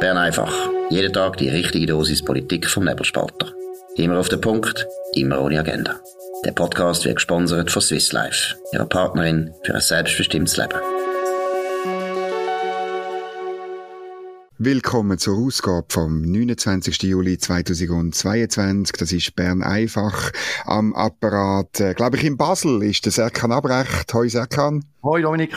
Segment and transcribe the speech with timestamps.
[0.00, 0.54] Bern einfach.
[0.90, 3.52] Jeden Tag die richtige Dosis Politik vom Nebelspalter.
[3.96, 5.96] Immer auf den Punkt, immer ohne Agenda.
[6.44, 10.78] Der Podcast wird gesponsert von Swiss Life, ihrer Partnerin für ein selbstbestimmtes Leben.
[14.60, 17.02] Willkommen zur Ausgabe vom 29.
[17.02, 18.96] Juli 2022.
[18.98, 20.32] Das ist Bern einfach
[20.64, 21.80] am Apparat.
[21.80, 24.12] Äh, Glaube ich in Basel ist der Serkan Abrecht.
[24.14, 24.84] Hoi Serkan.
[25.00, 25.54] Hoi Dominik.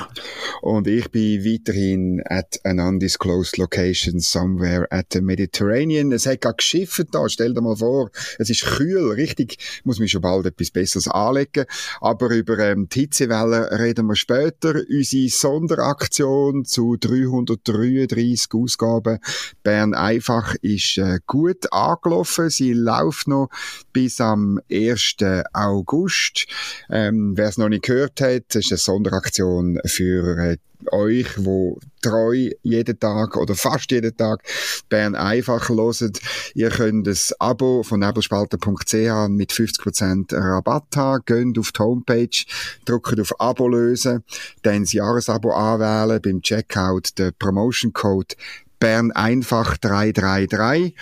[0.61, 6.11] Und ich bin weiterhin at an undisclosed location somewhere at the Mediterranean.
[6.11, 8.11] Es hat gerade geschifft da, stell dir mal vor.
[8.37, 9.57] Es ist kühl, richtig.
[9.83, 11.65] Muss mich schon bald etwas Besseres anlegen.
[12.01, 14.75] Aber über ähm, die Hitzewelle reden wir später.
[14.87, 19.17] Unsere Sonderaktion zu 333 Ausgaben
[19.63, 22.51] Bern einfach ist äh, gut angelaufen.
[22.51, 23.49] Sie läuft noch
[23.91, 25.15] bis am 1.
[25.51, 26.45] August.
[26.91, 30.57] Ähm, Wer es noch nicht gehört hat, ist eine Sonderaktion Aktion für äh,
[30.91, 34.43] euch, wo treu jeden Tag oder fast jeden Tag
[34.89, 36.19] Bern einfach loset.
[36.53, 41.23] Ihr könnt das Abo von nebelspalter.ch mit 50% Rabatt haben.
[41.25, 42.43] Geht auf die Homepage,
[42.83, 44.23] drückt auf Abo lösen,
[44.63, 48.35] dann das Jahresabo anwählen, beim Checkout den Promotion Code
[48.81, 50.95] Bern einfach 333.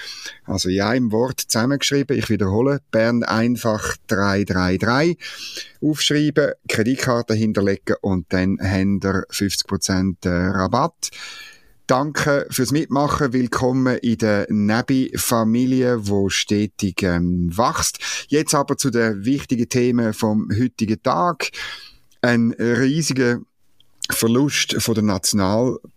[0.44, 2.17] Also ja im Wort zusammengeschrieben.
[2.17, 2.81] Ich wiederhole.
[2.91, 5.17] Bern einfach 333.
[5.81, 11.09] Aufschreiben, Kreditkarte hinterlegen und dann habt ihr 50% äh, Rabatt.
[11.88, 13.31] Danke fürs Mitmachen.
[13.31, 17.99] Willkommen in der Nebi-Familie, wo stetig ähm, wächst.
[18.27, 21.49] Jetzt aber zu den wichtigen Themen vom heutigen Tag.
[22.21, 23.39] Ein riesiger
[24.11, 25.03] Verlust von der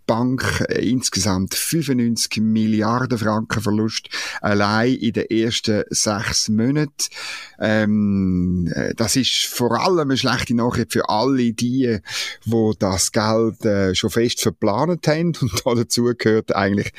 [0.07, 4.09] Nationalbank, äh, insgesamt 95 Milliarden Franken Verlust,
[4.41, 6.91] allein in den ersten sechs Monaten.
[7.59, 11.99] Ähm, äh, das ist vor allem eine schlechte Nachricht für alle die,
[12.45, 16.91] wo das Geld äh, schon fest verplant haben und da dazu gehört eigentlich,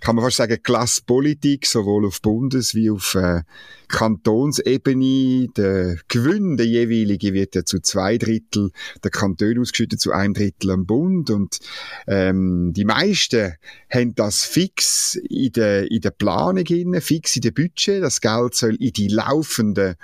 [0.00, 3.42] kann man fast sagen, Klasspolitik, sowohl auf Bundes- wie auf äh,
[3.90, 8.70] Kantonsebene, der Gewinn, der jeweilige, wird ja zu zwei Drittel
[9.02, 11.30] der Kantone ausgeschüttet, zu einem Drittel am Bund.
[11.30, 11.58] Und
[12.06, 12.39] ähm,
[12.72, 13.54] die meisten
[13.92, 18.02] haben das fix in der, in der Planung inne, fix in der Budget.
[18.02, 19.96] Das Geld soll in die laufenden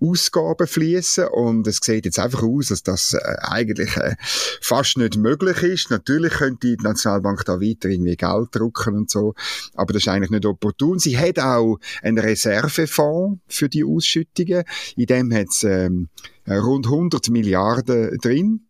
[0.00, 4.16] Ausgaben fließen und es sieht jetzt einfach aus, dass das äh, eigentlich äh,
[4.60, 5.90] fast nicht möglich ist.
[5.90, 9.34] Natürlich könnte die Nationalbank da weiter irgendwie Geld drucken und so,
[9.74, 10.98] aber das ist eigentlich nicht opportun.
[10.98, 14.64] Sie hat auch einen Reservefonds für die Ausschüttungen,
[14.96, 16.08] in dem hat es ähm,
[16.48, 18.66] rund 100 Milliarden drin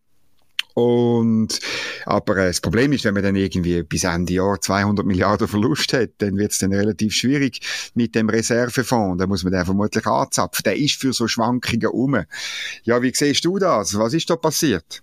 [0.80, 1.60] und,
[2.06, 5.92] aber äh, das Problem ist, wenn man dann irgendwie bis Ende Jahr 200 Milliarden Verlust
[5.92, 7.60] hat, dann wird es dann relativ schwierig
[7.94, 9.18] mit dem Reservefonds.
[9.18, 10.62] Da muss man den vermutlich anzapfen.
[10.64, 12.24] Der ist für so Schwankungen um.
[12.84, 13.98] Ja, wie siehst du das?
[13.98, 15.02] Was ist da passiert?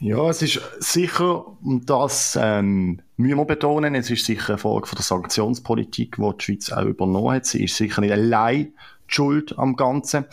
[0.00, 4.86] Ja, es ist sicher, und das ähm, müssen wir betonen, es ist sicher eine Folge
[4.86, 7.46] von der Sanktionspolitik, die die Schweiz auch übernommen hat.
[7.46, 8.72] Sie ist sicher nicht allein
[9.08, 10.26] Schuld am Ganzen,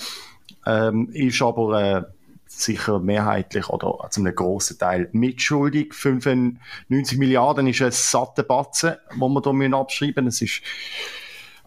[0.67, 2.03] ähm, ist aber äh,
[2.61, 5.93] sicher mehrheitlich oder zu einem grossen Teil mitschuldig.
[5.93, 10.45] 95 Milliarden ist ein satter Batzen, den wir hier abschreiben müssen.
[10.45, 10.61] Es ist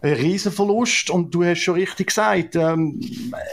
[0.01, 3.01] ein Riesenverlust und du hast schon richtig gesagt, ähm,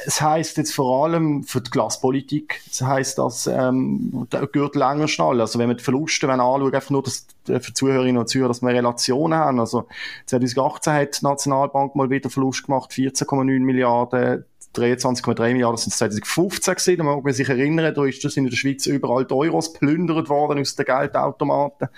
[0.05, 5.09] es heißt jetzt vor allem für die Glaspolitik, es heißt, dass ähm, der gehört länger
[5.09, 5.41] schnell.
[5.41, 8.49] Also wenn wir die Verluste wenn anschauen, einfach nur dass, äh, für Zuhörerinnen und Zuhörer,
[8.49, 9.59] dass wir Relationen haben.
[9.59, 9.89] Also
[10.27, 14.45] 2018 hat die Nationalbank mal wieder Verlust gemacht, 14,9 Milliarden.
[14.77, 16.97] 23,3 Milliarden sind 2015 gewesen.
[16.99, 20.29] Da mag man sich erinnern, da ist das in der Schweiz überall die Euros plündert
[20.29, 21.89] worden aus den Geldautomaten.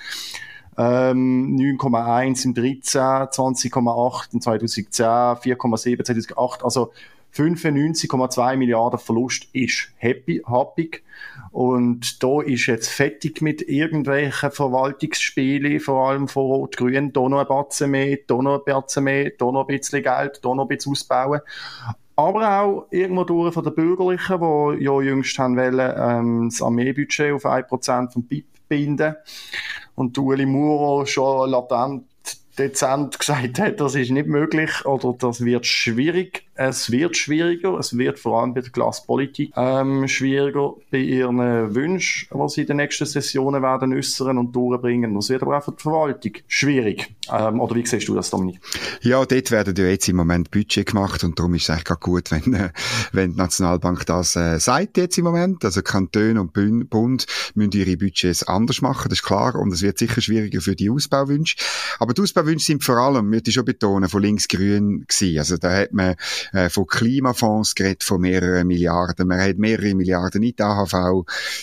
[0.76, 6.64] Ähm, 9,1 im 13, 20,8 in 2010, 4,7 2008.
[6.64, 6.92] Also
[7.34, 11.02] 95,2 Milliarden Verlust ist happy, happig.
[11.50, 17.46] Und da ist jetzt fettig mit irgendwelchen Verwaltungsspielen, vor allem von Rot-Grün, da noch ein
[17.46, 20.68] Batzen mehr, da noch ein Batzen mehr, da noch ein bisschen Geld, da noch ein
[20.68, 21.40] bisschen ausbauen
[22.18, 27.32] aber auch irgendwo durch von den Bürgerlichen, die ja jüngst haben wollen, ähm, das Armeebudget
[27.32, 29.14] auf 1% vom BIP binden.
[29.94, 32.06] Und Ueli Muro schon latent
[32.58, 36.47] dezent gesagt hat, das ist nicht möglich oder das wird schwierig.
[36.60, 42.26] Es wird schwieriger, es wird vor allem bei der Klasspolitik ähm, schwieriger bei ihren Wünschen,
[42.32, 45.14] was sie in den nächsten Sessionen werden äußern und durchbringen.
[45.14, 47.14] Das wird aber auch für die Verwaltung schwierig.
[47.30, 48.60] Ähm, oder wie siehst du das, Dominik?
[49.02, 52.30] Ja, dort werden ja jetzt im Moment Budget gemacht und darum ist es eigentlich gut,
[52.32, 52.70] wenn, äh,
[53.12, 55.64] wenn die Nationalbank das äh, sagt jetzt im Moment.
[55.64, 56.52] Also Kantone und
[56.90, 59.54] Bund müssen ihre Budgets anders machen, das ist klar.
[59.54, 61.56] Und es wird sicher schwieriger für die Ausbauwünsche.
[62.00, 65.38] Aber die Ausbauwünsche sind vor allem, möchte ich schon betonen, von links-grün gewesen.
[65.38, 66.16] Also da hat man
[66.52, 69.28] äh, von Klimafonds geredet, von mehreren Milliarden.
[69.28, 70.92] Man hat mehrere Milliarden in die AHV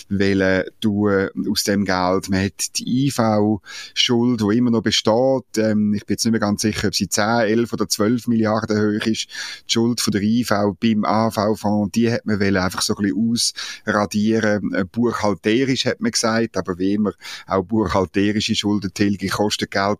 [0.08, 2.28] wollen tun aus dem Geld.
[2.28, 5.58] Man hat die IV-Schuld, die immer noch besteht.
[5.58, 8.78] Ähm, ich bin jetzt nicht mehr ganz sicher, ob sie 10, 11 oder 12 Milliarden
[8.78, 9.28] hoch ist.
[9.68, 13.54] Die Schuld von der IV beim AHV-Fonds, die hat man wollen einfach so ein bisschen
[13.86, 14.88] ausradieren.
[14.92, 17.12] Buchhalterisch hat man gesagt, aber wie immer
[17.46, 19.98] auch buchhalterische Schuldentilgung kostet Geld.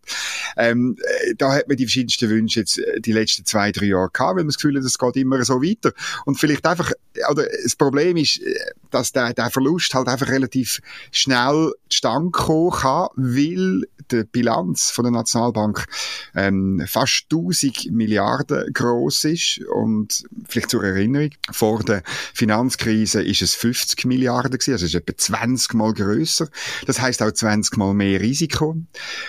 [0.56, 4.36] Ähm, äh, da hat man die verschiedensten Wünsche jetzt die letzten zwei, drei Jahre gehabt,
[4.36, 5.92] weil man das Gefühl hat, es geht immer so weiter.
[6.24, 6.92] Und vielleicht einfach,
[7.30, 8.54] oder das Problem ist, äh,
[8.90, 10.80] dass der, der Verlust halt einfach relativ
[11.10, 15.84] schnell zustande kommen kann, weil die Bilanz von der Nationalbank
[16.34, 22.02] ähm, fast 1000 Milliarden groß ist und vielleicht zur Erinnerung, vor der
[22.34, 26.48] Finanzkrise ist es 50 Milliarden gewesen, also ist etwa 20 mal größer.
[26.86, 28.76] Das heißt auch 20 mal mehr Risiko.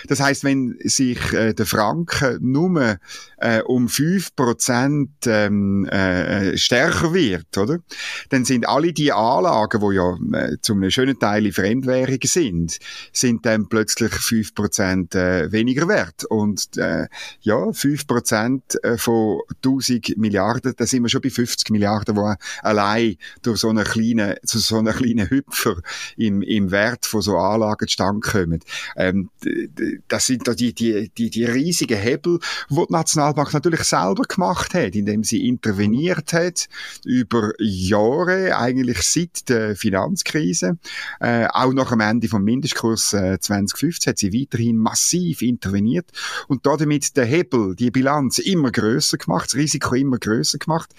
[0.06, 2.98] Das heißt, wenn sich äh, der Franken nur
[3.38, 7.78] äh, um 5 Prozent ähm, äh, stärker wird, oder?
[8.30, 12.78] Dann sind alle die Anlagen, die ja äh, zum schönen Teil in Fremdwährungen sind,
[13.12, 16.24] sind dann plötzlich 5 Prozent äh, weniger wert.
[16.24, 17.06] Und äh,
[17.40, 22.34] ja, 5 Prozent äh, von 1000 Milliarden, da sind wir schon bei 50 Milliarden, die
[22.62, 25.76] allein durch so einen kleinen, zu so einen kleinen Hüpfer
[26.16, 28.60] im, im Wert von so Anlagen zustande kommen.
[28.96, 29.30] Ähm,
[30.08, 32.38] das sind da die, die, die, die riesigen Hebel,
[32.70, 36.68] die die Nationalbank natürlich selber gemacht hat, indem sie interveniert hat
[37.04, 40.78] über Jahre, eigentlich seit der Finanzkrise.
[41.20, 46.10] Äh, auch nach dem Ende vom Mindestkurs äh, 2015 hat sie weiterhin massiv interveniert
[46.48, 50.90] und damit der Hebel, die Bilanz immer größer gemacht, das Risiko immer größer gemacht.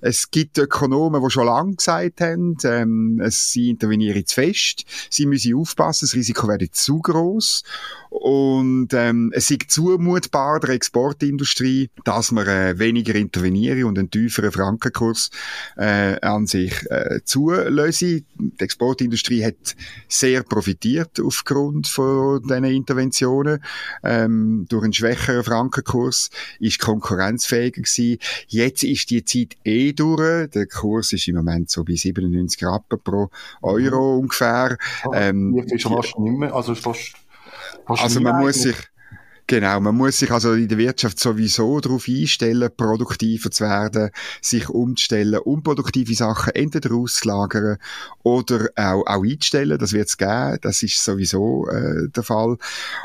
[0.00, 5.54] Es gibt Ökonomen, die schon lange gesagt haben, ähm, sie intervenieren zu fest, sie müssen
[5.54, 7.62] aufpassen, das Risiko werde zu groß
[8.10, 13.14] und ähm, es ist zumutbar der Exportindustrie, dass man äh, weniger
[13.68, 15.30] interveniere und einen tieferen Frankenkurs
[15.76, 18.22] äh, an sich äh, zulöse.
[18.38, 19.76] Die Exportindustrie hat
[20.08, 23.62] sehr profitiert aufgrund von diesen Interventionen.
[24.02, 26.30] Ähm, durch einen schwächeren Frankenkurs
[26.60, 28.18] ist konkurrenzfähiger gewesen.
[28.48, 30.50] Jetzt ist die Zeit eh durch.
[30.50, 33.30] Der Kurs ist im Moment so bei 97 Rappen pro
[33.62, 34.22] Euro mhm.
[34.22, 34.76] ungefähr.
[35.14, 37.14] Ähm, Jetzt ist fast nicht mehr, also fast
[37.86, 38.76] also man muss sich,
[39.50, 44.10] Genau, man muss sich also in der Wirtschaft sowieso darauf einstellen, produktiver zu werden,
[44.42, 47.78] sich umzustellen, unproduktive Sachen entweder auszulagern
[48.22, 49.78] oder auch, auch einzustellen.
[49.78, 52.58] Das wird es geben, das ist sowieso äh, der Fall.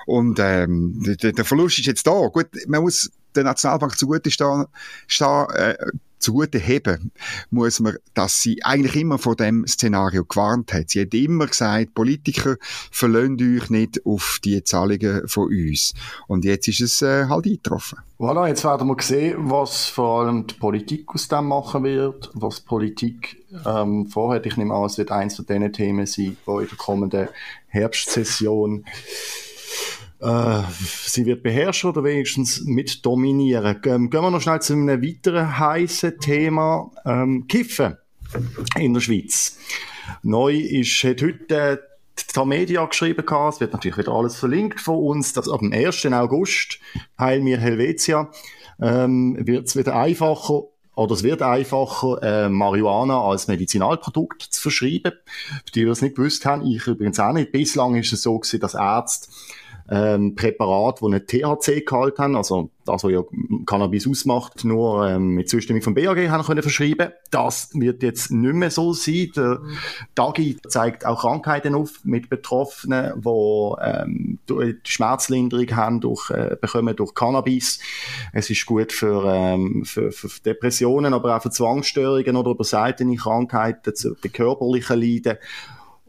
[0.05, 2.27] Und ähm, der, der Verlust ist jetzt da.
[2.27, 4.65] Gut, man muss der Nationalbank zugute stehen,
[5.07, 5.75] stehen äh,
[6.23, 7.11] zugute heben,
[7.51, 10.89] muss man, dass sie eigentlich immer vor dem Szenario gewarnt hat.
[10.89, 12.55] Sie hat immer gesagt, Politiker
[12.91, 15.93] verlöhnt euch nicht auf die Zahlungen von uns.
[16.27, 17.99] Und jetzt ist es äh, halt eingetroffen.
[18.17, 22.61] Voilà, jetzt werden wir sehen, was vor allem die Politik aus dem machen wird, was
[22.61, 24.45] Politik ähm, vorhat.
[24.45, 27.27] Ich nehme an, es wird eins von diesen Themen sein, die in der kommenden
[27.67, 28.85] Herbstsession
[30.23, 30.63] äh,
[31.05, 33.79] sie wird beherrschen oder wenigstens mit dominieren.
[33.85, 37.97] Ähm, gehen wir noch schnell zu einem weiteren heißen Thema, ähm, Kiffen
[38.77, 39.57] in der Schweiz.
[40.21, 41.83] Neu ist, hat heute
[42.35, 46.05] die Media geschrieben es wird natürlich wieder alles verlinkt von uns, dass ab dem 1.
[46.13, 46.79] August,
[47.19, 48.31] Heil mir Helvetia,
[48.81, 50.63] ähm, wird es wieder einfacher
[50.95, 55.13] oder es wird einfacher, äh, Marihuana als Medizinalprodukt zu verschreiben.
[55.65, 57.51] Für die, die das nicht gewusst haben, ich übrigens auch nicht.
[57.51, 59.29] Bislang ist es so gewesen, dass Ärzte
[59.89, 63.21] ähm, Präparat, die einen THC-Gehalt haben, also das, was ja
[63.65, 67.09] Cannabis ausmacht, nur ähm, mit Zustimmung vom BAG haben können verschreiben.
[67.31, 69.31] Das wird jetzt nicht mehr so sein.
[69.35, 69.61] Der
[70.15, 76.95] DAGI zeigt auch Krankheiten auf mit Betroffenen, die ähm, die Schmerzlinderung haben durch, äh, bekommen
[76.95, 77.79] durch Cannabis.
[78.31, 83.95] Es ist gut für, ähm, für, für Depressionen, aber auch für Zwangsstörungen oder überseitene Krankheiten,
[83.95, 85.37] zu körperlichen Leiden.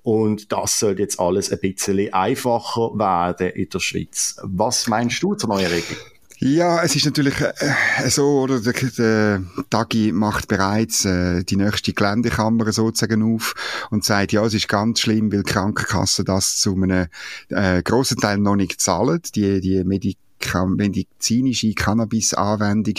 [0.05, 4.37] Und das soll jetzt alles ein bisschen einfacher werden in der Schweiz.
[4.43, 6.05] Was meinst du zur neuen Regelung?
[6.41, 11.95] Ja, es ist natürlich äh, so, oder der, der Tagi macht bereits äh, die nächste
[11.95, 13.55] Geländekammer sozusagen auf
[13.91, 17.07] und sagt, ja, es ist ganz schlimm, weil die Krankenkassen das zu einem
[17.49, 20.19] äh, grossen Teil noch nicht zahlen, die, die Medik
[20.67, 22.95] medizinische Cannabis-Anwendung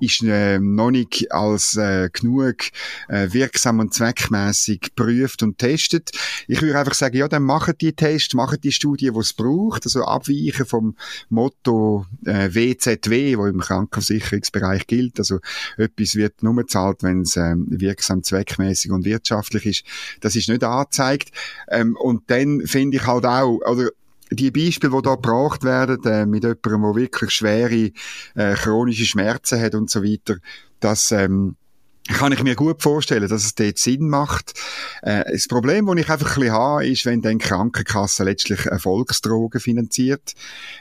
[0.00, 2.56] ist äh, noch nicht als äh, genug
[3.08, 6.10] äh, wirksam und zweckmäßig geprüft und testet.
[6.48, 9.84] Ich würde einfach sagen, ja, dann machen die Tests, machen die Studien, die es braucht,
[9.84, 10.96] also abweichen vom
[11.28, 15.40] Motto äh, WZW, wo im Krankenversicherungsbereich gilt, also
[15.76, 19.84] etwas wird nur gezahlt, wenn es äh, wirksam, zweckmäßig und wirtschaftlich ist.
[20.20, 21.30] Das ist nicht angezeigt.
[21.68, 23.90] Ähm, und dann finde ich halt auch, oder
[24.30, 27.90] die Beispiele, die da gebracht werden, äh, mit jemandem, der wirklich schwere
[28.34, 30.36] äh, chronische Schmerzen hat und so weiter,
[30.80, 31.56] das ähm,
[32.08, 34.54] kann ich mir gut vorstellen, dass es dort Sinn macht.
[35.02, 38.66] Äh, das Problem, das ich einfach ein bisschen habe, ist, wenn dann die Krankenkasse letztlich
[38.66, 40.34] Erfolgsdrogen finanziert.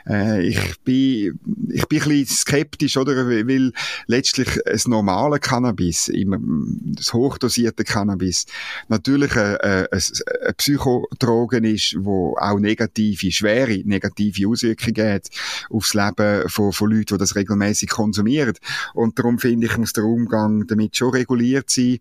[0.08, 3.28] Äh, ich bin, ich bin ein bisschen skeptisch, oder?
[3.28, 3.74] Weil
[4.08, 8.46] letztlich das normale Cannabis, immer das hochdosierte Cannabis,
[8.88, 15.28] natürlich eine, eine Psychodrogen ist, wo auch negative, schwere negative Auswirkungen hat
[15.70, 18.54] aufs Leben von, von Leuten, die das regelmäßig konsumieren.
[18.94, 22.00] Und darum finde ich, muss der Umgang damit schon reguliert sein.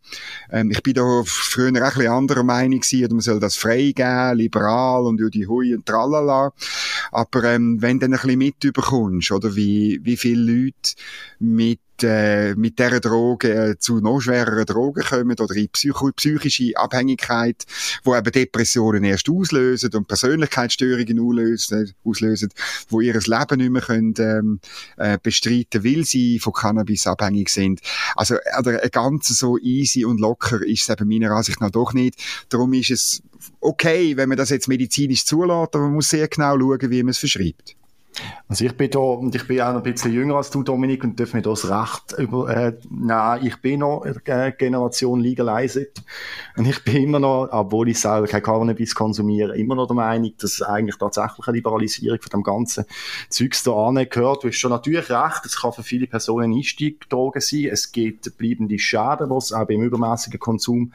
[0.50, 4.37] Ähm, ich bin da früher ein bisschen anderer Meinung gewesen, oder man soll das freigeben,
[4.37, 6.53] liberal und die Hui und tralala.
[7.12, 10.95] Aber ähm, wenn du dann ein bisschen mitbekommst, oder wie, wie viele Leute
[11.38, 17.64] mit äh, mit dieser Droge äh, zu noch schwereren Drogen kommen oder in psychische Abhängigkeit,
[18.05, 22.50] wo eben Depressionen erst auslösen und Persönlichkeitsstörungen auslösen, auslösen
[22.88, 24.61] wo ihr Leben nicht mehr können, ähm,
[24.97, 27.81] äh, bestreiten, weil sie von Cannabis abhängig sind.
[28.17, 32.17] Also oder ganz so easy und locker ist es eben meiner Ansicht nach doch nicht.
[32.49, 33.23] Darum ist es
[33.61, 37.11] okay, wenn man das jetzt medizinisch zulässt, aber man muss sehr genau schauen, wie man
[37.11, 37.77] es verschreibt.
[38.49, 41.05] Also ich bin da, und ich bin auch noch ein bisschen jünger als du, Dominik,
[41.05, 46.03] und darf mir das Recht über, äh, nein, ich bin noch äh, Generation Legalized.
[46.57, 50.33] Und ich bin immer noch, obwohl ich selber kein Cannabis konsumiere, immer noch der Meinung,
[50.39, 52.85] dass eigentlich tatsächlich eine Liberalisierung von dem ganzen
[53.29, 54.45] Zeugs da angehört.
[54.45, 57.69] Du hast schon natürlich recht, es kann für viele Personen Einstiegdrogen sein.
[57.71, 60.93] Es gibt bleibende Schäden, es auch beim übermäßigen Konsum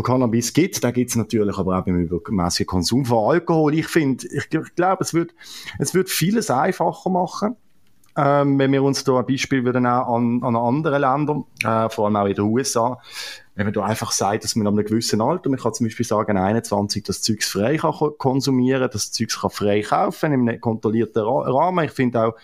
[0.00, 0.82] von Cannabis gibt.
[0.82, 3.74] Da gibt es natürlich aber auch beim übermäßigen Konsum von Alkohol.
[3.74, 5.34] Ich finde, ich, ich glaube, es wird,
[5.78, 7.56] es wird vieles einfacher machen.
[8.16, 12.16] Ähm, wenn wir uns da ein Beispiel würden an, an andere Länder, äh, vor allem
[12.16, 12.98] auch in den USA,
[13.66, 16.36] wenn da einfach sagt, dass man an einem gewissen Alter, man kann zum Beispiel sagen,
[16.36, 21.84] 21, das Zeugs frei kann konsumieren, das Zeugs kann frei kaufen, in einem kontrollierten Rahmen.
[21.84, 22.34] Ich finde auch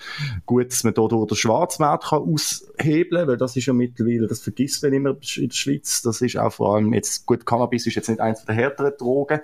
[0.45, 4.41] gut, dass man da durch den Schwarzmarkt kann aushebeln, weil das ist ja mittlerweile, das
[4.41, 7.95] vergisst man immer in der Schweiz, das ist auch vor allem jetzt, gut, Cannabis ist
[7.95, 9.41] jetzt nicht eins der härteren Drogen,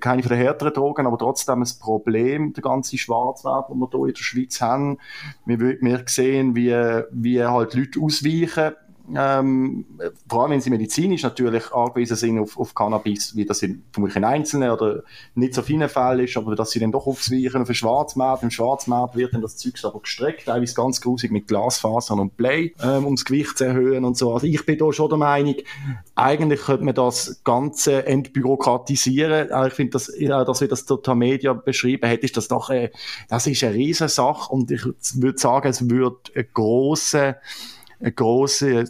[0.00, 4.06] keine von den härteren Drogen, aber trotzdem ein Problem, der ganze Schwarzmarkt, den wir hier
[4.06, 4.98] in der Schweiz haben.
[5.44, 6.72] Wir, wir sehen, wie,
[7.10, 8.74] wie halt Leute ausweichen,
[9.14, 9.84] ähm,
[10.28, 14.16] vor allem wenn sie medizinisch natürlich angewiesen sind auf, auf Cannabis, wie das in, vermutlich
[14.16, 15.02] in einzelnen oder
[15.34, 18.42] nicht so vielen Fällen ist, aber dass sie dann doch aufweichen auf den Schwarzmarkt.
[18.42, 22.74] Im Schwarzmarkt wird dann das Zeug aber gestreckt, teilweise ganz grusig mit Glasfasern und Play,
[22.82, 24.34] ähm, um das Gewicht zu erhöhen und so.
[24.34, 25.56] Also ich bin da schon der Meinung,
[26.14, 29.48] eigentlich könnte man das Ganze entbürokratisieren.
[29.66, 32.90] Ich finde, dass, ja, dass wie das Total Media beschrieben hat, ist das doch, äh,
[33.28, 37.36] das ist eine Riesensache und ich würde sagen, es würde eine grosse
[38.00, 38.88] einen grossen,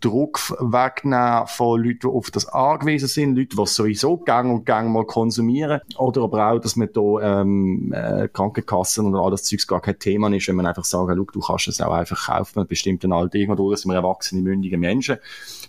[0.00, 4.92] Druck wegnehmen von Leuten, die auf das angewiesen sind, Leute, die sowieso gang und gang
[4.92, 5.80] mal konsumieren.
[5.96, 9.98] Oder aber auch, dass man da ähm, äh, Krankenkassen und all das Zeugs gar kein
[9.98, 13.38] Thema ist, wenn man einfach sagt, du kannst es auch einfach kaufen mit bestimmten Alter.
[13.38, 15.18] Irgendwo sind wir erwachsene, mündige Menschen.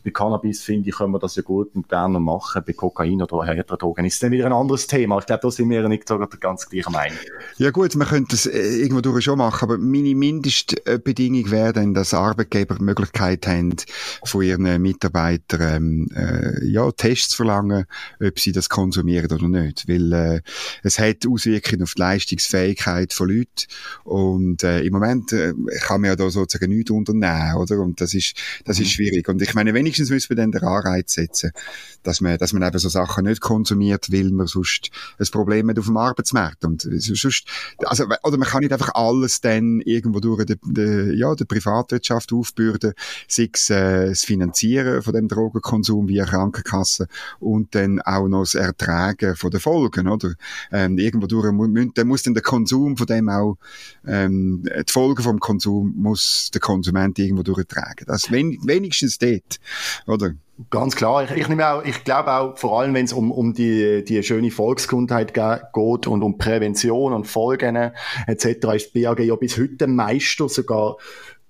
[0.03, 2.63] Bei Cannabis, finde ich, können wir das ja gut und gerne machen.
[2.65, 5.19] Bei Kokain oder härteren Drogen ist dann wieder ein anderes Thema.
[5.19, 7.17] Ich glaube, da sind wir nicht sogar ganz gleicher Meinung.
[7.57, 11.93] Ja gut, man könnte es äh, irgendwo durch schon machen, aber meine Mindestbedingung wäre dann,
[11.93, 13.75] dass Arbeitgeber die Möglichkeit haben,
[14.23, 17.85] von ihren Mitarbeitern ähm, äh, ja, Tests zu verlangen,
[18.23, 19.87] ob sie das konsumieren oder nicht.
[19.87, 20.41] Weil äh,
[20.83, 23.67] es hat Auswirkungen auf die Leistungsfähigkeit von Leuten
[24.03, 27.79] und äh, im Moment äh, kann man ja da sozusagen nichts unternehmen, oder?
[27.79, 28.91] Und das ist, das ist mhm.
[28.91, 29.29] schwierig.
[29.29, 31.51] Und ich meine, wenn wenigstens müssen wir dann den Anreiz setzen,
[32.03, 35.79] dass man, dass man eben so Sachen nicht konsumiert, weil man sonst ein Problem hat
[35.79, 36.63] auf dem Arbeitsmarkt.
[36.63, 37.45] Und sonst,
[37.79, 42.31] also, oder man kann nicht einfach alles dann irgendwo durch die, die, ja, die Privatwirtschaft
[42.31, 42.93] aufbürden,
[43.27, 47.07] sei es äh, das Finanzieren von dem Drogenkonsum via Krankenkasse
[47.39, 50.33] und dann auch noch das Ertragen von den Folgen, oder?
[50.71, 51.45] Ähm, irgendwo durch,
[51.95, 53.57] dann muss dann der Konsum von dem auch,
[54.05, 58.05] ähm, die Folgen vom Konsum muss der Konsument irgendwo durchtragen.
[58.05, 59.59] Das wenigstens dort
[60.07, 60.31] oder?
[60.69, 61.23] Ganz klar.
[61.23, 64.21] Ich, ich nehme auch, ich glaube auch, vor allem wenn es um, um die, die
[64.23, 67.91] schöne Volksgesundheit geht und um Prävention und Folgen
[68.27, 68.45] etc.,
[68.75, 70.97] ist die BAG ja bis heute Meister sogar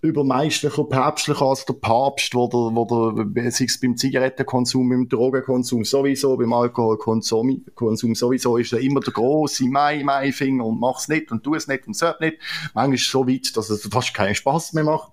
[0.01, 5.83] übermeistlicher, päpstlicher als der Papst, wo der, wo der, sei es beim Zigarettenkonsum, beim Drogenkonsum
[5.83, 11.31] sowieso, beim Alkoholkonsum Konsum sowieso, ist er immer der große Mai, Mai-Finger und mach's nicht
[11.31, 12.37] und tu es nicht und so nicht.
[12.73, 15.11] Manchmal ist es so weit, dass es fast keinen Spaß mehr macht,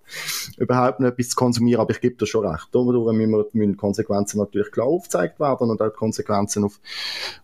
[0.57, 2.69] überhaupt noch etwas zu konsumieren, aber ich gebe dir schon recht.
[2.71, 6.79] Dadurch müssen, müssen Konsequenzen natürlich klar aufgezeigt werden und auch Konsequenzen auf,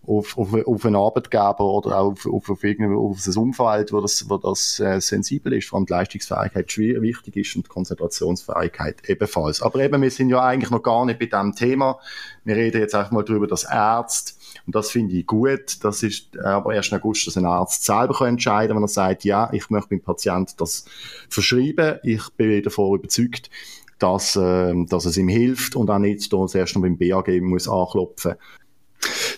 [0.07, 4.29] auf, auf, auf einen Arbeitgeber oder auch auf, auf, auf, auf das Umfeld, wo das,
[4.29, 9.63] wo das äh, sensibel ist, vor allem die Leistungsfähigkeit wichtig wichtig ist und Konzentrationsfähigkeit ebenfalls.
[9.63, 11.99] Aber eben, wir sind ja eigentlich noch gar nicht bei dem Thema.
[12.45, 14.33] Wir reden jetzt einfach mal darüber, dass Ärzte
[14.67, 15.85] Und das finde ich gut.
[15.85, 18.89] Das ist aber erst im August, dass ein Arzt selber kann entscheiden kann, wenn er
[18.89, 20.85] sagt, ja, ich möchte meinem Patienten das
[21.29, 21.99] verschreiben.
[22.03, 23.51] Ich bin davon überzeugt,
[23.99, 27.69] dass, äh, dass es ihm hilft und auch nicht da erst noch beim BAG muss
[27.69, 28.35] anklopfen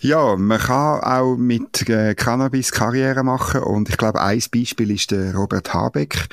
[0.00, 5.10] ja, man kann auch mit äh, Cannabis Karriere machen und ich glaube, ein Beispiel ist
[5.10, 6.26] der Robert Habeck,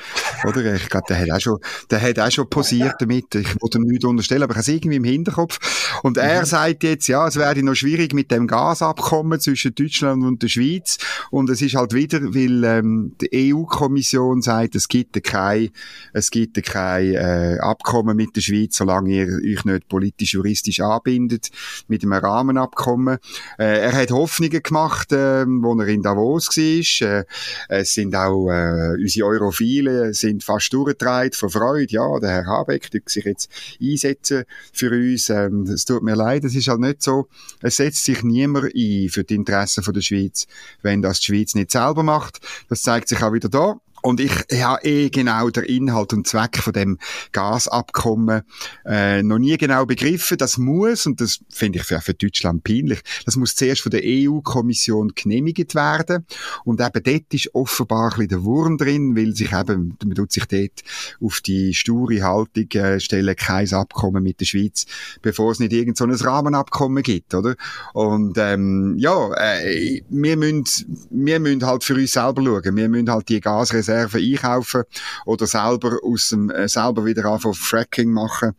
[0.44, 0.74] oder?
[0.74, 1.58] Ich glaube, der hat auch schon,
[1.90, 3.34] der hat auch schon posiert damit.
[3.34, 5.58] Ich wollte ihm nichts unterstellen, aber ich habe es irgendwie im Hinterkopf.
[6.02, 6.46] Und er mhm.
[6.46, 10.98] sagt jetzt, ja, es werde noch schwierig mit dem Gasabkommen zwischen Deutschland und der Schweiz.
[11.30, 15.70] Und es ist halt wieder, weil ähm, die EU-Kommission sagt, es gibt kein,
[16.12, 21.50] es gibt kein äh, Abkommen mit der Schweiz, solange ihr euch nicht politisch-juristisch anbindet
[21.88, 23.18] mit einem Rahmenabkommen.
[23.62, 27.08] Äh, er hat Hoffnungen gemacht, äh, wo er in Davos war.
[27.08, 27.24] Äh,
[27.68, 31.92] es sind auch äh, unsere Europhile sind fast durchgedreht von Freude.
[31.92, 33.48] Ja, der Herr Habeck tut sich jetzt
[33.80, 35.30] einsetzen für uns.
[35.30, 37.28] Ähm, es tut mir leid, es ist halt nicht so.
[37.60, 40.48] Es setzt sich niemand ein für die Interessen von der Schweiz,
[40.82, 42.40] wenn das die Schweiz nicht selber macht.
[42.68, 43.76] Das zeigt sich auch wieder da.
[44.02, 44.32] Und ich
[44.62, 46.98] habe eh genau den Inhalt und Zweck von dem
[47.30, 48.42] Gasabkommen
[48.84, 50.38] äh, noch nie genau begriffen.
[50.38, 54.02] Das muss, und das finde ich für, für Deutschland peinlich, das muss zuerst von der
[54.04, 56.26] EU-Kommission genehmigt werden.
[56.64, 60.32] Und eben dort ist offenbar ein bisschen der Wurm drin, weil sich eben, man tut
[60.32, 60.82] sich dort
[61.20, 64.84] auf die sture Haltung äh, stellen, kein Abkommen mit der Schweiz,
[65.22, 67.54] bevor es nicht irgend so ein Rahmenabkommen gibt, oder?
[67.92, 72.76] Und ähm, ja, äh, wir müssen, wir müssen halt für uns selber schauen.
[72.76, 74.84] Wir müssen halt die Gasreserven Reserven einkaufen
[75.26, 78.52] oder selber aus dem, äh, selber wieder anfangen Fracking machen.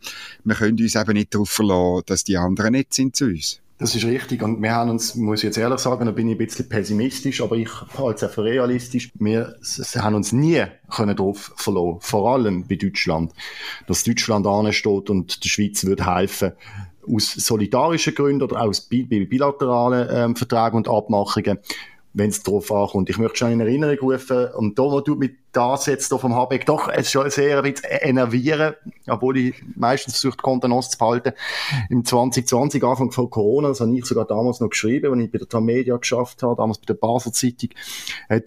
[0.44, 3.60] Wir können uns eben nicht darauf verlassen, dass die anderen nicht sind zu uns.
[3.76, 4.40] Das ist richtig.
[4.42, 7.40] Und wir haben uns, muss ich jetzt ehrlich sagen, da bin ich ein bisschen pessimistisch,
[7.40, 9.10] aber ich halte es auch für realistisch.
[9.18, 9.56] Wir
[9.96, 11.98] haben uns nie können drauf verlassen.
[12.00, 13.32] Vor allem bei Deutschland.
[13.88, 16.52] Dass Deutschland ansteht und der Schweiz würde helfen,
[17.06, 21.58] aus solidarischen Gründen oder aus bilateralen ähm, Verträgen und Abmachungen
[22.14, 23.10] wenn es darauf ankommt.
[23.10, 26.34] Ich möchte schon in Erinnerung rufen, und da, wo du mit das jetzt hier vom
[26.34, 28.74] Habeck doch es schon sehr ein bisschen enervieren,
[29.06, 31.32] obwohl ich meistens versucht, Kontenance zu behalten.
[31.90, 35.38] Im 2020, Anfang von Corona, das habe ich sogar damals noch geschrieben, als ich bei
[35.38, 37.70] der Tamedia geschafft habe, damals bei der Basel Zeitung,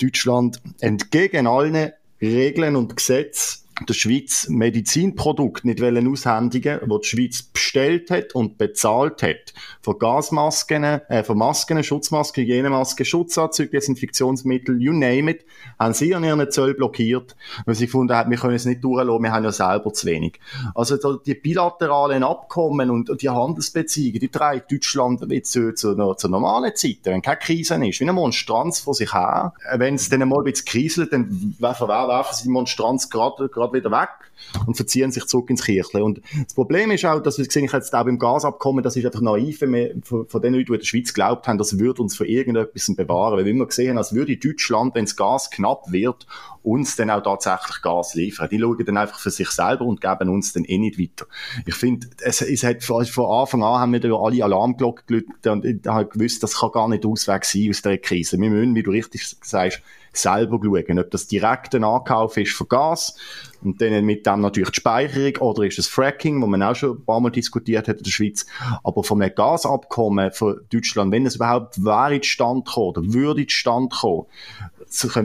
[0.02, 8.10] Deutschland entgegen allen Regeln und Gesetzen der Schweiz Medizinprodukte nicht aushändigen wo die Schweiz bestellt
[8.10, 9.54] hat und bezahlt hat.
[9.82, 15.46] Von Gasmasken, äh, von Masken, Schutzmasken, Hygienemasken, Schutzanzüge, Desinfektionsmittel, you name it,
[15.80, 17.36] haben sie an ihren Zoll blockiert,
[17.66, 20.40] weil sie gefunden haben, wir können es nicht durchlassen, wir haben ja selber zu wenig.
[20.74, 26.76] Also die bilateralen Abkommen und die Handelsbeziehungen, die treibt Deutschland jetzt zu, zu, zu normalen
[26.76, 29.54] Zeiten, wenn keine Krise ist, wie eine Monstranz vor sich her.
[29.76, 33.67] Wenn es dann mal ein bisschen kriselt, dann werfen, werfen sie die Monstranz gerade gerade
[33.74, 34.27] wieder weg
[34.66, 36.04] und verziehen sich zurück ins Kirchle.
[36.04, 39.22] Und das Problem ist auch, dass wir gesehen jetzt auch beim Gasabkommen, das ist einfach
[39.22, 42.16] naiv, wir von, von den Leuten, die in der Schweiz glaubt haben, das würde uns
[42.16, 43.38] für irgendetwas bewahren.
[43.38, 46.28] Weil wir immer gesehen als würde Deutschland, wenn das Gas knapp wird,
[46.68, 48.50] uns dann auch tatsächlich Gas liefern.
[48.50, 51.26] Die schauen dann einfach für sich selber und geben uns dann eh nicht weiter.
[51.66, 55.66] Ich finde, es, es hat von, Anfang an haben wir da alle Alarmglocken gelötet und
[55.66, 58.38] ich habe gewusst, das kann gar nicht Ausweg sein aus der Krise.
[58.38, 62.66] Wir müssen, wie du richtig sagst, selber schauen, ob das direkt ein Ankauf ist für
[62.66, 63.16] Gas
[63.64, 66.98] und dann mit dem natürlich die Speicherung oder ist es Fracking, wo man auch schon
[66.98, 68.46] ein paar Mal diskutiert hat in der Schweiz.
[68.84, 74.26] Aber einem Gasabkommen von Deutschland, wenn es überhaupt wäre Stand kommen oder würde Stand kommen,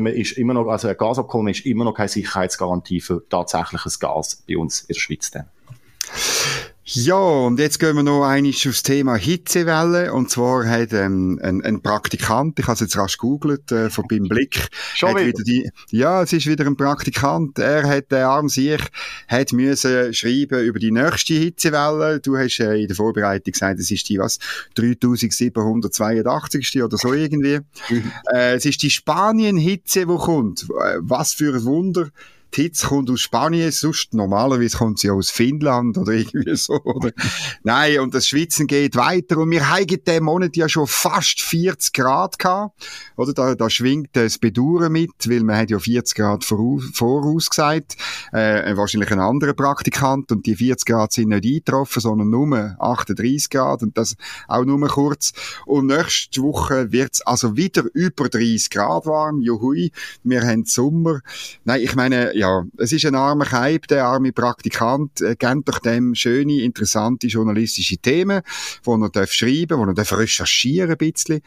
[0.07, 4.57] ist immer noch, also ein Gasabkommen ist immer noch keine Sicherheitsgarantie für tatsächliches Gas bei
[4.57, 5.47] uns in der Schweiz dann.
[6.95, 10.13] Ja, und jetzt gehen wir noch einmal aufs Thema Hitzewelle.
[10.13, 14.05] Und zwar hat ähm, ein, ein Praktikant, ich habe es jetzt rasch googelt, äh, von
[14.09, 17.59] beim Blick, Schon hat wieder die, ja, es ist wieder ein Praktikant.
[17.59, 18.83] Er hat, der arm sich,
[19.27, 22.21] hat müssen schreiben über die nächste Hitzewelle.
[22.21, 24.39] Du hast äh, in der Vorbereitung gesagt, es ist die, was,
[24.75, 26.83] 3782.
[26.83, 27.61] oder so irgendwie.
[27.89, 28.13] Mhm.
[28.31, 30.65] Äh, es ist die Spanien-Hitze, die kommt.
[30.65, 32.11] Äh, was für ein Wunder
[32.57, 37.13] Hitze kommt aus Spanien, sonst normalerweise kommt sie aus Finnland oder irgendwie so, oder?
[37.63, 41.93] Nein, und das Schwitzen geht weiter und wir haben diesen Monat ja schon fast 40
[41.93, 42.87] Grad gehabt,
[43.17, 43.33] oder?
[43.33, 47.97] Da, da schwingt das Bedauern mit, weil man hat ja 40 Grad voraus, vorausgesagt,
[48.33, 53.51] äh, wahrscheinlich ein anderer Praktikant und die 40 Grad sind nicht eingetroffen, sondern nur 38
[53.51, 54.17] Grad und das
[54.49, 55.33] auch nur kurz.
[55.67, 61.21] Und nächste Woche wird's also wieder über 30 Grad warm, juhui, wir haben Sommer.
[61.65, 65.79] Nein, ich meine, ja, es ist ein armer Keib, der arme Praktikant, äh, kennt doch
[65.79, 68.43] dem schöne, interessante journalistische Themen,
[68.83, 71.41] wo er darf schreiben, wo er darf recherchieren ein bisschen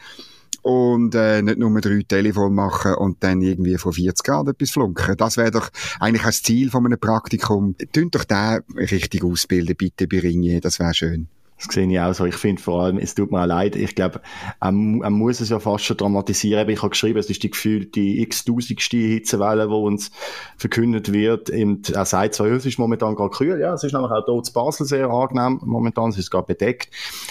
[0.62, 5.16] und äh, nicht nur drei Telefon machen und dann irgendwie von 40 Grad etwas flunken.
[5.18, 5.68] Das wäre doch
[6.00, 7.76] eigentlich das Ziel von einem Praktikum.
[7.92, 11.28] Tönt doch den richtig ausbilden, bitte bei Ringier, das wäre schön.
[11.58, 12.26] Das sehe ich auch so.
[12.26, 14.20] Ich finde vor allem, es tut mir auch leid, ich glaube,
[14.60, 14.72] er, er,
[15.10, 16.68] muss es ja fast schon dramatisieren.
[16.68, 20.10] Ich habe geschrieben, es ist die gefühlte x-tausendste Hitzewelle, die uns
[20.58, 21.48] verkündet wird.
[21.48, 24.48] Und er sagt zwar, es ist momentan gerade kühl, ja, es ist nämlich auch dort
[24.48, 26.90] in Basel sehr angenehm momentan, es ist gerade bedeckt.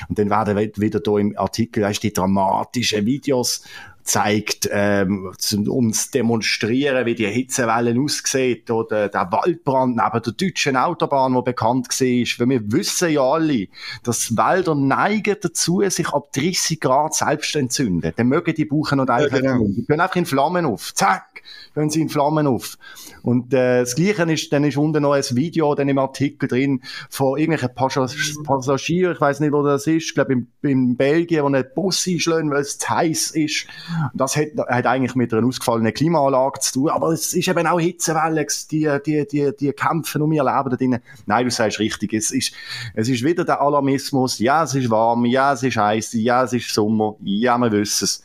[0.09, 3.63] Und dann werden wieder hier im Artikel, weißt, die dramatischen Videos
[4.05, 5.33] zeigt, ähm,
[5.67, 11.41] um zu demonstrieren, wie die Hitzewellen aussieht, oder der Waldbrand neben der deutschen Autobahn, wo
[11.41, 12.39] bekannt war.
[12.39, 13.67] Weil wir wissen ja alle,
[14.03, 18.13] dass Wälder neigen dazu, sich ab 30 Grad selbst zu entzünden.
[18.15, 19.65] Dann mögen die Buchen und einfach, ja, genau.
[19.67, 20.93] die gehen einfach in Flammen auf.
[20.93, 21.34] Zack!
[21.73, 22.77] Gehen sie in Flammen auf.
[23.21, 26.81] Und, äh, das Gleiche ist, dann ist unten noch ein Video, dann im Artikel drin,
[27.09, 31.49] von irgendwelchen Passagieren, ich weiß nicht, wo das ist, ich glaube, in, in Belgien, wo
[31.49, 33.67] ein Bus einschlägt, weil es zu heiß ist.
[34.13, 37.79] Das hat, hat eigentlich mit einer ausgefallenen Klimaanlage zu tun, aber es ist eben auch
[37.79, 40.99] Hitzewelle, die, die, die, die kämpfen um ihr Leben da drinnen.
[41.25, 42.53] Nein, du sagst richtig, es ist,
[42.93, 46.53] es ist wieder der Alarmismus, ja, es ist warm, ja, es ist heiß, ja, es
[46.53, 48.23] ist Sommer, ja, wir wissen es.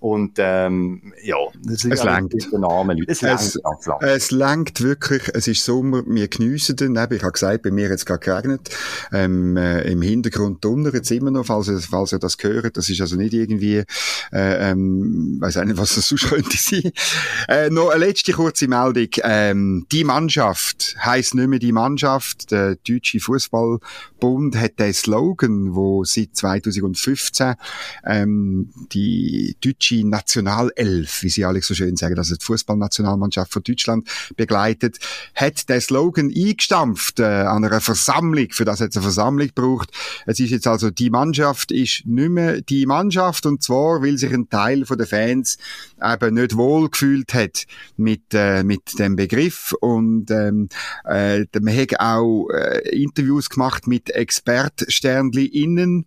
[0.00, 2.32] Und ähm, ja, das es langt.
[2.52, 3.58] Namen, es, es,
[4.00, 6.96] es langt wirklich, es ist Sommer, wir geniessen den.
[6.96, 8.70] Eben, ich habe gesagt, bei mir hat es gerade geregnet.
[9.12, 12.78] Ähm, äh, Im Hintergrund donnert es immer noch, falls ihr, falls ihr das gehört.
[12.78, 13.84] Das ist also nicht irgendwie,
[14.32, 16.92] äh, ähm, weiß auch nicht, was das sonst könnte sein.
[17.48, 19.08] Äh, noch eine letzte kurze Meldung.
[19.22, 22.50] Ähm, die Mannschaft heisst nicht mehr die Mannschaft.
[22.52, 27.54] Der Deutsche Fußballbund hat den Slogan, wo seit 2015
[28.06, 33.62] ähm, die deutsche deutsche Nationalelf, wie sie alle so schön sagen, also die Fußballnationalmannschaft von
[33.62, 34.98] Deutschland begleitet,
[35.34, 38.48] hat der Slogan eingestampft äh, an einer Versammlung.
[38.50, 39.90] Für das hat es eine Versammlung gebraucht.
[40.26, 44.32] Es ist jetzt also, die Mannschaft ist nicht mehr die Mannschaft und zwar, weil sich
[44.32, 45.58] ein Teil von den Fans
[46.02, 50.68] eben nicht wohl gefühlt hat mit, äh, mit dem Begriff und ähm,
[51.04, 56.06] äh, man hat auch äh, Interviews gemacht mit Expertsternli innen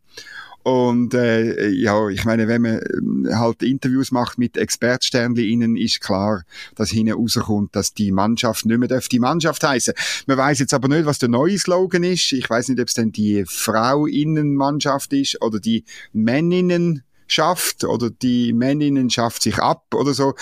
[0.63, 5.99] und äh, ja, ich meine, wenn man äh, halt Interviews macht mit Expertsternli innen, ist
[5.99, 6.43] klar,
[6.76, 9.93] dass hinten rauskommt, dass die Mannschaft nicht mehr die Mannschaft heißen.
[10.26, 12.32] Man weiß jetzt aber nicht, was der neue Slogan ist.
[12.32, 18.54] Ich weiß nicht, ob es denn die Frau-Innen-Mannschaft ist oder die Männinnen schafft oder die
[18.54, 20.34] Männinnen schafft sich ab oder so.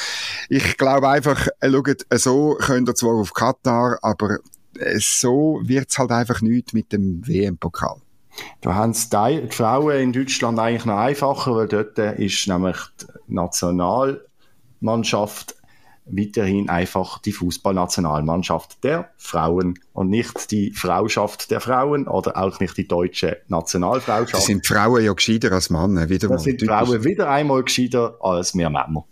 [0.50, 4.38] Ich glaube einfach, äh, schaut, so könnt ihr zwar auf Katar, aber
[4.78, 8.02] äh, so wird's halt einfach nicht mit dem WM-Pokal.
[8.62, 13.34] Da haben es die Frauen in Deutschland eigentlich noch einfacher, weil dort ist nämlich die
[13.34, 15.56] Nationalmannschaft
[16.06, 22.78] weiterhin einfach die Fußballnationalmannschaft der Frauen und nicht die Frauschaft der Frauen oder auch nicht
[22.78, 24.34] die deutsche Nationalfrauschaft.
[24.34, 26.36] Das sind Frauen ja gescheiter als Männer, wieder mal.
[26.36, 29.06] Das sind Frauen wieder einmal gescheiter als wir Männer.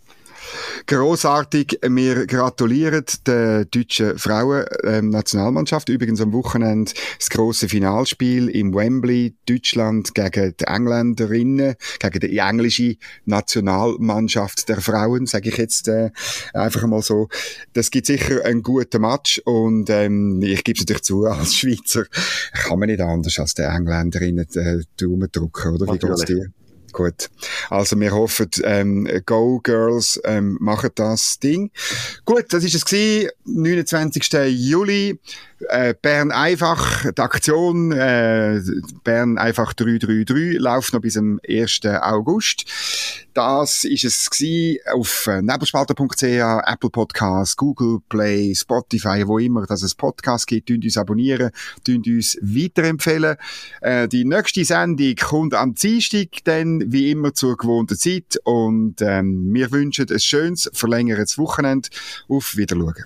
[0.88, 1.80] Großartig.
[1.88, 5.90] Wir gratulieren der deutschen Frauen-Nationalmannschaft.
[5.90, 12.96] Übrigens am Wochenende das große Finalspiel im Wembley, Deutschland gegen die Engländerinnen, gegen die englische
[13.26, 16.12] Nationalmannschaft der Frauen, sage ich jetzt äh,
[16.54, 17.28] einfach mal so.
[17.74, 22.06] Das gibt sicher einen guten Match und ähm, ich gebe es natürlich zu, als Schweizer
[22.54, 25.94] kann man nicht anders als die Engländerinnen äh, Daumen drücken, oder?
[25.94, 26.52] Wie geht's dir?
[26.92, 27.30] Gut.
[27.70, 31.72] Also wir hoffen, ähm, Go Girls ähm, machen das Ding.
[32.26, 33.30] Gut, das ist es gewesen.
[33.46, 34.30] 29.
[34.50, 35.20] Juli.
[35.68, 38.62] Äh, Bern einfach, die Aktion äh,
[39.04, 41.82] Bern einfach 333 läuft noch bis zum 1.
[42.02, 42.66] August.
[43.34, 44.30] Das ist es
[44.94, 50.68] auf äh, nebelspalter.ch, Apple Podcasts, Google Play, Spotify, wo immer dass es Podcast gibt.
[50.68, 51.52] Tünd uns abonnieren,
[51.84, 53.36] tünd uns weiterempfehlen.
[53.82, 59.54] Äh, die nächste Sendung kommt am Dienstag, dann wie immer zur gewohnten Zeit und ähm,
[59.54, 61.90] wir wünschen ein schönes, verlängertes Wochenende.
[62.28, 63.06] Auf Wiedersehen.